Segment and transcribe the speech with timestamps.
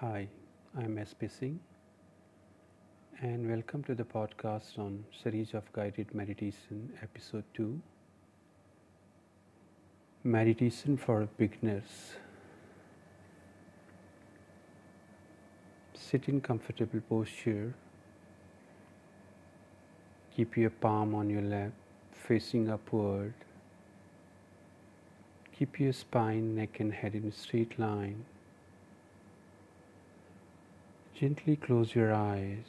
[0.00, 0.28] Hi,
[0.76, 1.58] I'm SP Singh,
[3.22, 7.80] and welcome to the podcast on series of guided meditation, episode 2
[10.22, 12.16] Meditation for Beginners.
[15.94, 17.72] Sit in comfortable posture.
[20.36, 21.72] Keep your palm on your lap
[22.12, 23.32] facing upward.
[25.58, 28.26] Keep your spine, neck, and head in a straight line.
[31.18, 32.66] Gently close your eyes.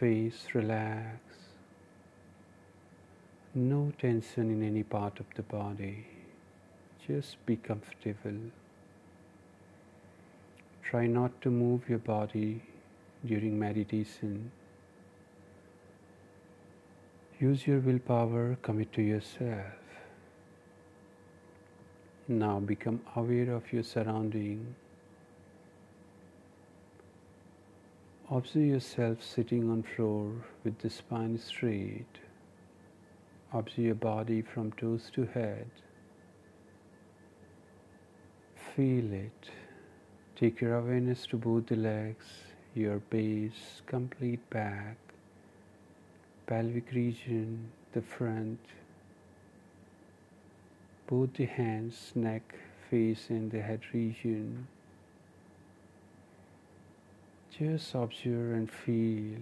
[0.00, 1.20] Face relax.
[3.54, 6.04] No tension in any part of the body.
[7.06, 8.50] Just be comfortable.
[10.82, 12.60] Try not to move your body
[13.24, 14.50] during meditation.
[17.38, 19.78] Use your willpower, commit to yourself.
[22.26, 24.74] Now become aware of your surrounding.
[28.34, 30.28] Observe yourself sitting on floor
[30.64, 32.18] with the spine straight.
[33.52, 35.70] Observe your body from toes to head.
[38.74, 39.50] Feel it.
[40.34, 42.26] Take your awareness to both the legs,
[42.74, 44.96] your base, complete back,
[46.48, 48.58] pelvic region, the front,
[51.06, 52.56] both the hands, neck,
[52.90, 54.66] face, and the head region.
[57.58, 59.38] Just observe and feel.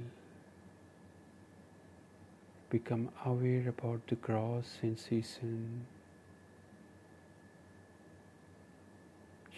[2.69, 5.87] Become aware about the gross sensation.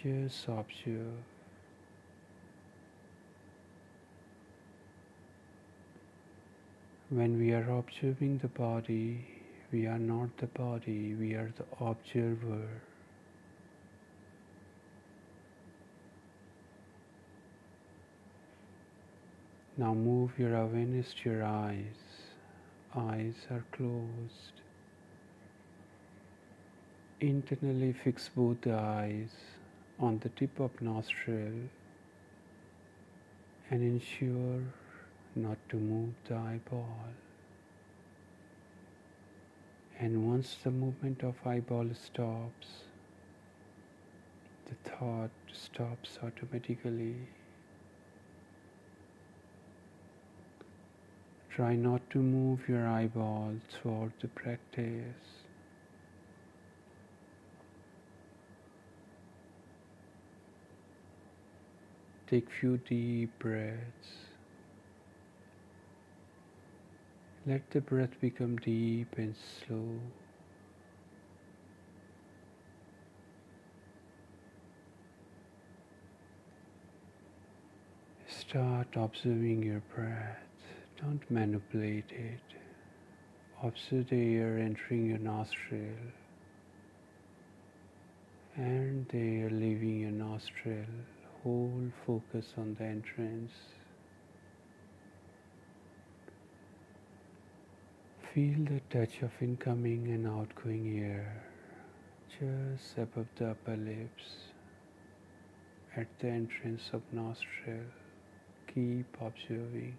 [0.01, 1.23] Just observe.
[7.09, 9.25] When we are observing the body,
[9.73, 12.69] we are not the body, we are the observer.
[19.77, 21.99] Now move your awareness to your eyes.
[22.95, 24.61] Eyes are closed.
[27.19, 29.31] Internally fix both the eyes
[29.99, 31.69] on the tip of nostril
[33.69, 34.61] and ensure
[35.35, 37.09] not to move the eyeball.
[39.99, 42.67] And once the movement of eyeball stops,
[44.67, 47.15] the thought stops automatically.
[51.55, 55.25] Try not to move your eyeballs throughout the practice.
[62.27, 64.09] Take few deep breaths.
[67.47, 69.33] Let the breath become deep and
[69.65, 69.97] slow.
[78.27, 80.44] Start observing your breath.
[81.01, 82.39] Don't manipulate it.
[83.61, 85.97] Observe the air entering your nostril
[88.55, 90.85] and the air leaving your nostril.
[91.43, 93.51] Whole focus on the entrance.
[98.33, 101.43] Feel the touch of incoming and outgoing air
[102.39, 104.51] just above the upper lips
[105.95, 107.85] at the entrance of nostril.
[108.73, 109.95] Keep observing.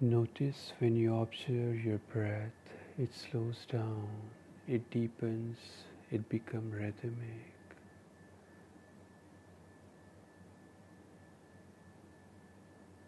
[0.00, 2.52] Notice when you observe your breath,
[2.96, 4.08] it slows down,
[4.68, 5.58] it deepens,
[6.12, 7.52] it becomes rhythmic.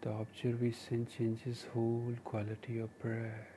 [0.01, 3.47] The observation changes whole quality of breath.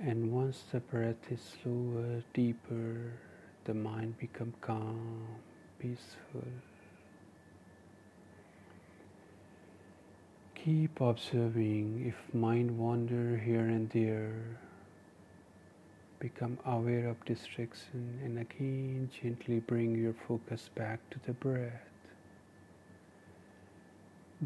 [0.00, 3.12] And once the breath is slower, deeper,
[3.66, 5.28] the mind becomes calm,
[5.78, 6.42] peaceful.
[10.64, 14.60] Keep observing if mind wander here and there.
[16.20, 21.90] Become aware of distraction and again gently bring your focus back to the breath.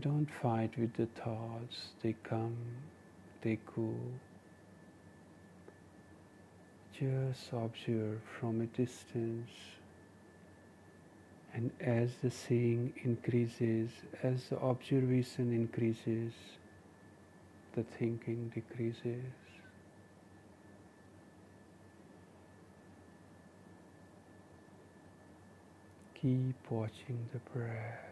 [0.00, 2.56] Don't fight with the thoughts, they come,
[3.42, 3.94] they go.
[6.98, 9.50] Just observe from a distance
[11.56, 13.90] and as the seeing increases,
[14.22, 16.34] as the observation increases,
[17.74, 19.24] the thinking decreases.
[26.20, 28.04] Keep watching the breath.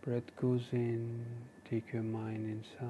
[0.00, 1.26] Breath goes in,
[1.68, 2.88] take your mind inside.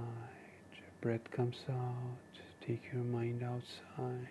[1.01, 4.29] Breath comes out, take your mind outside.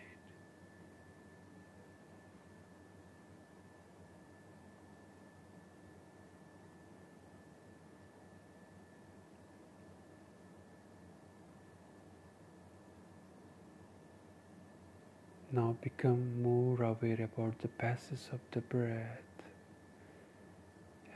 [15.57, 19.23] Now become more aware about the passage of the breath.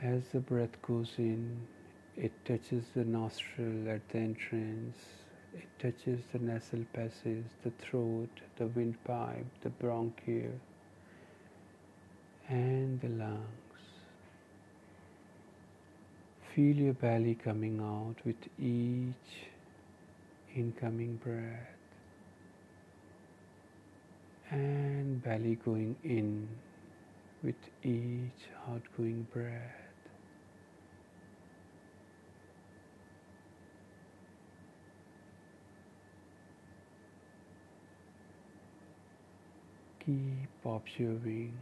[0.02, 1.60] As the breath goes in,
[2.16, 4.96] it touches the nostril at the entrance,
[5.54, 10.58] it touches the nasal passage, the throat, the windpipe, the bronchial,
[12.48, 13.84] and the lungs.
[16.52, 19.46] Feel your belly coming out with each
[20.56, 21.81] incoming breath
[25.32, 26.46] belly going in
[27.42, 29.50] with each outgoing breath.
[40.04, 41.54] Keep observing.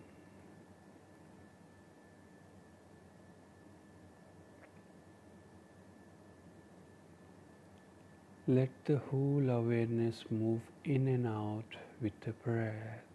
[8.48, 13.09] Let the whole awareness move in and out with the breath.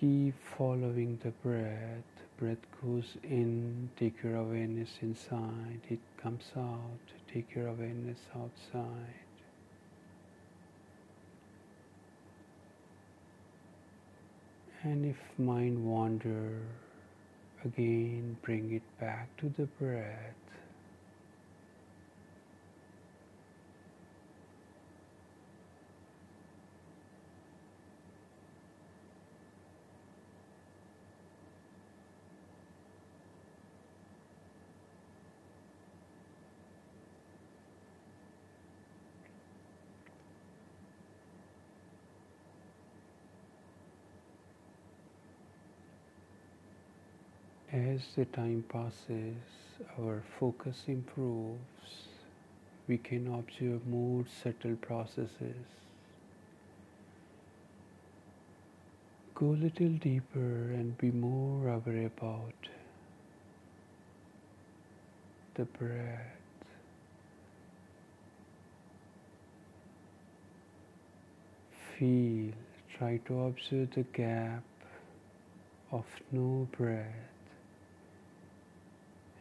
[0.00, 2.08] Keep following the breath.
[2.38, 5.82] Breath goes in, take your awareness inside.
[5.90, 9.26] It comes out, take your awareness outside.
[14.82, 16.62] And if mind wander,
[17.62, 20.39] again bring it back to the breath.
[47.72, 49.36] As the time passes,
[49.96, 52.08] our focus improves.
[52.88, 55.68] We can observe more subtle processes.
[59.36, 62.68] Go a little deeper and be more aware about
[65.54, 66.26] the breath.
[71.96, 72.50] Feel,
[72.98, 74.64] try to observe the gap
[75.92, 77.06] of no breath.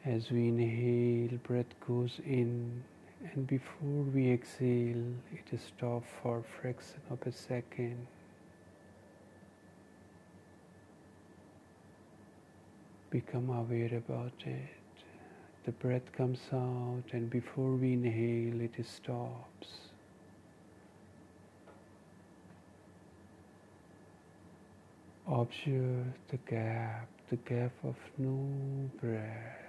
[0.09, 2.83] As we inhale, breath goes in,
[3.31, 8.07] and before we exhale, it stops for a fraction of a second.
[13.11, 14.69] Become aware about it.
[15.65, 19.91] The breath comes out, and before we inhale, it stops.
[25.27, 29.68] Observe the gap, the gap of no breath.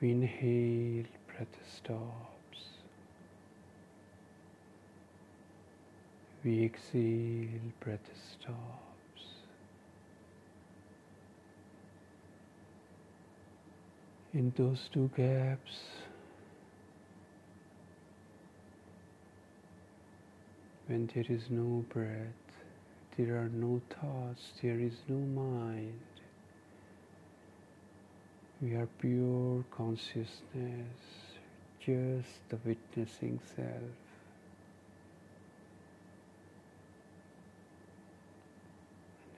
[0.00, 2.62] We inhale, breath stops.
[6.44, 8.56] We exhale, breath stops.
[14.34, 15.80] In those two gaps,
[20.88, 22.34] when there is no breath,
[23.16, 25.98] there are no thoughts, there is no mind.
[28.62, 30.30] We are pure consciousness,
[31.78, 33.68] just the witnessing self.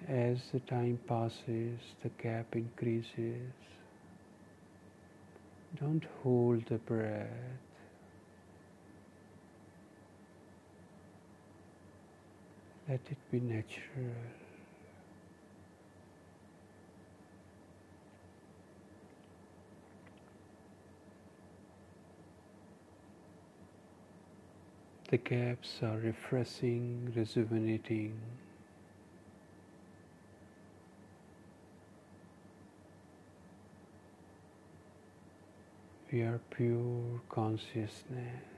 [0.08, 3.52] As the time passes, the gap increases.
[5.80, 7.26] Don't hold the breath.
[12.88, 14.47] Let it be natural.
[25.08, 28.20] The gaps are refreshing, rejuvenating.
[36.12, 38.57] We are pure consciousness.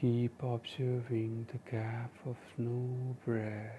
[0.00, 3.72] Keep observing the gap of no breath.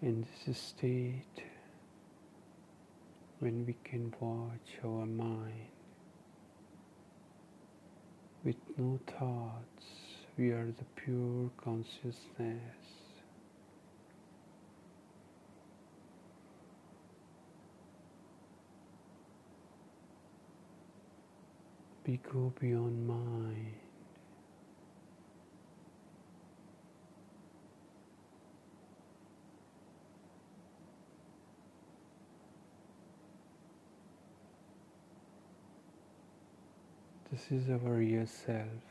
[0.00, 1.42] In this state,
[3.40, 5.70] when we can watch our mind
[8.44, 9.86] with no thoughts,
[10.36, 12.60] we are the pure consciousness.
[22.06, 23.83] We go beyond mind.
[37.34, 38.84] This is our real self,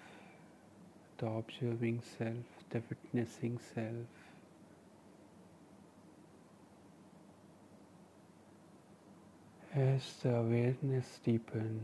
[1.17, 4.09] the observing self, the witnessing self.
[9.73, 11.83] As the awareness deepens,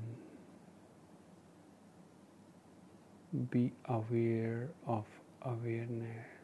[3.50, 5.06] be aware of
[5.44, 6.39] awareness.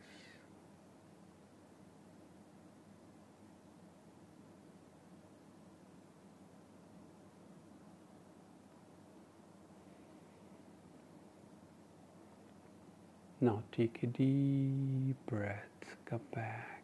[13.46, 16.82] Now take a deep breath, come back.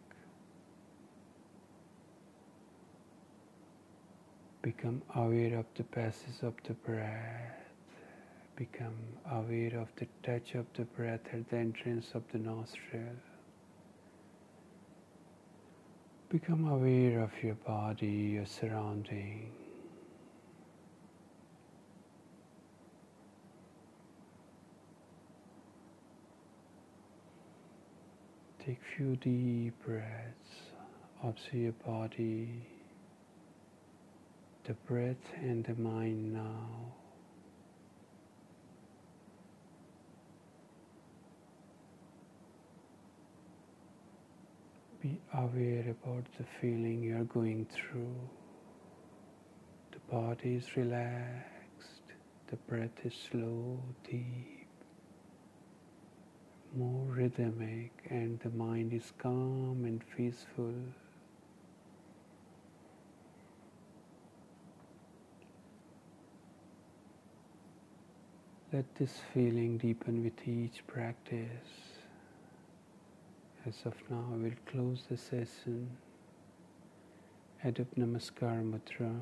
[4.62, 7.66] Become aware of the passage of the breath.
[8.56, 8.94] Become
[9.32, 13.16] aware of the touch of the breath at the entrance of the nostril.
[16.30, 19.61] Become aware of your body, your surrounding.
[28.66, 30.06] Take few deep breaths.
[31.24, 32.62] Observe your body,
[34.66, 36.70] the breath and the mind now.
[45.02, 48.16] Be aware about the feeling you're going through.
[49.92, 52.14] The body is relaxed,
[52.52, 54.61] the breath is slow, deep
[56.76, 60.74] more rhythmic and the mind is calm and peaceful.
[68.74, 72.00] Let this feeling deepen with each practice.
[73.68, 75.90] As of now, I will close the session.
[77.64, 79.14] Adopt Namaskar Mudra.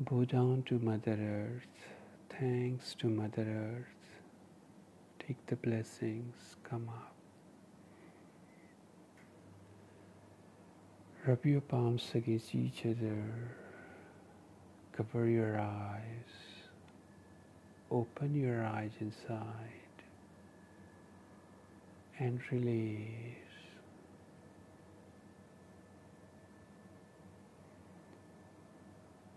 [0.00, 1.86] Bow down to Mother Earth.
[2.40, 4.01] Thanks to Mother Earth.
[5.26, 7.12] Take the blessings, come up.
[11.24, 13.22] Rub your palms against each other.
[14.92, 16.32] Cover your eyes.
[17.92, 19.46] Open your eyes inside.
[22.18, 23.36] And release.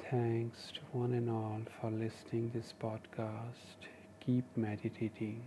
[0.09, 3.89] Thanks to one and all for listening this podcast.
[4.25, 5.41] Keep meditating.